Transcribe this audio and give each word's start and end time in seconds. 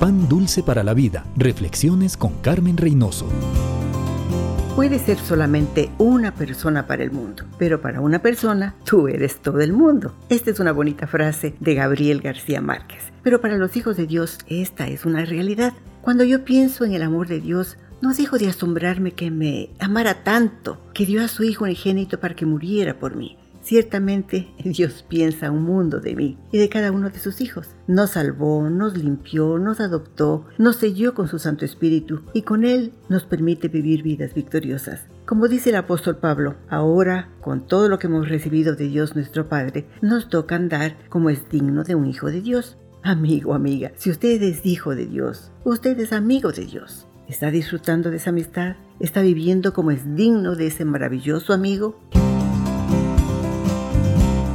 Pan 0.00 0.30
dulce 0.30 0.62
para 0.62 0.82
la 0.82 0.94
vida. 0.94 1.26
Reflexiones 1.36 2.16
con 2.16 2.32
Carmen 2.40 2.78
Reynoso. 2.78 3.26
Puede 4.74 4.98
ser 4.98 5.18
solamente 5.18 5.90
una 5.98 6.34
persona 6.34 6.86
para 6.86 7.02
el 7.02 7.10
mundo, 7.10 7.44
pero 7.58 7.82
para 7.82 8.00
una 8.00 8.22
persona 8.22 8.76
tú 8.84 9.08
eres 9.08 9.42
todo 9.42 9.60
el 9.60 9.74
mundo. 9.74 10.16
Esta 10.30 10.52
es 10.52 10.58
una 10.58 10.72
bonita 10.72 11.06
frase 11.06 11.54
de 11.60 11.74
Gabriel 11.74 12.22
García 12.22 12.62
Márquez. 12.62 13.12
Pero 13.22 13.42
para 13.42 13.58
los 13.58 13.76
hijos 13.76 13.98
de 13.98 14.06
Dios 14.06 14.38
esta 14.46 14.88
es 14.88 15.04
una 15.04 15.26
realidad. 15.26 15.74
Cuando 16.00 16.24
yo 16.24 16.46
pienso 16.46 16.86
en 16.86 16.94
el 16.94 17.02
amor 17.02 17.28
de 17.28 17.42
Dios, 17.42 17.76
no 18.00 18.14
dejo 18.14 18.38
de 18.38 18.48
asombrarme 18.48 19.12
que 19.12 19.30
me 19.30 19.68
amara 19.80 20.24
tanto, 20.24 20.80
que 20.94 21.04
dio 21.04 21.22
a 21.22 21.28
su 21.28 21.44
Hijo 21.44 21.64
unigénito 21.64 22.18
para 22.18 22.34
que 22.34 22.46
muriera 22.46 22.98
por 22.98 23.16
mí. 23.16 23.36
Ciertamente 23.62 24.52
Dios 24.64 25.04
piensa 25.08 25.50
un 25.50 25.64
mundo 25.64 26.00
de 26.00 26.14
mí 26.14 26.38
y 26.52 26.58
de 26.58 26.68
cada 26.68 26.92
uno 26.92 27.10
de 27.10 27.18
sus 27.18 27.40
hijos. 27.40 27.68
Nos 27.86 28.10
salvó, 28.10 28.68
nos 28.68 28.96
limpió, 28.96 29.58
nos 29.58 29.80
adoptó, 29.80 30.46
nos 30.58 30.76
selló 30.76 31.14
con 31.14 31.28
su 31.28 31.38
Santo 31.38 31.64
Espíritu 31.64 32.22
y 32.32 32.42
con 32.42 32.64
Él 32.64 32.92
nos 33.08 33.24
permite 33.24 33.68
vivir 33.68 34.02
vidas 34.02 34.34
victoriosas. 34.34 35.06
Como 35.26 35.46
dice 35.46 35.70
el 35.70 35.76
apóstol 35.76 36.16
Pablo, 36.16 36.56
ahora, 36.68 37.28
con 37.40 37.66
todo 37.66 37.88
lo 37.88 37.98
que 37.98 38.08
hemos 38.08 38.28
recibido 38.28 38.74
de 38.74 38.88
Dios 38.88 39.14
nuestro 39.14 39.48
Padre, 39.48 39.86
nos 40.02 40.28
toca 40.28 40.56
andar 40.56 40.96
como 41.08 41.30
es 41.30 41.48
digno 41.48 41.84
de 41.84 41.94
un 41.94 42.06
hijo 42.06 42.30
de 42.30 42.40
Dios. 42.40 42.76
Amigo, 43.02 43.54
amiga, 43.54 43.92
si 43.96 44.10
usted 44.10 44.42
es 44.42 44.66
hijo 44.66 44.94
de 44.94 45.06
Dios, 45.06 45.52
usted 45.64 45.98
es 46.00 46.12
amigo 46.12 46.52
de 46.52 46.66
Dios. 46.66 47.06
¿Está 47.28 47.52
disfrutando 47.52 48.10
de 48.10 48.16
esa 48.16 48.30
amistad? 48.30 48.74
¿Está 48.98 49.22
viviendo 49.22 49.72
como 49.72 49.92
es 49.92 50.16
digno 50.16 50.56
de 50.56 50.66
ese 50.66 50.84
maravilloso 50.84 51.52
amigo? 51.52 52.00